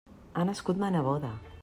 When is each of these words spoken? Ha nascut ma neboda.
Ha 0.39 0.45
nascut 0.49 0.81
ma 0.85 0.91
neboda. 0.97 1.33